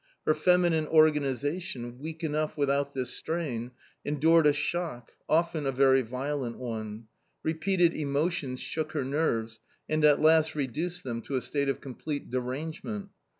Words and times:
Her 0.25 0.33
feminine 0.33 0.87
organisation, 0.87 1.99
weak 1.99 2.23
enough 2.23 2.57
without 2.57 2.95
this 2.95 3.13
strain, 3.13 3.69
endured 4.03 4.47
a 4.47 4.51
shock, 4.53 5.11
often 5.29 5.67
a 5.67 5.71
very 5.71 6.01
violent 6.01 6.57
one. 6.57 7.05
Repeated 7.43 7.93
emotions 7.93 8.59
shook 8.61 8.93
her 8.93 9.05
nerves, 9.05 9.59
and 9.87 10.03
at 10.03 10.19
last 10.19 10.55
reduced 10.55 11.03
them 11.03 11.21
to 11.21 11.35
a 11.35 11.41
state 11.43 11.69
of 11.69 11.81
complete 11.81 12.31
derangement. 12.31 13.09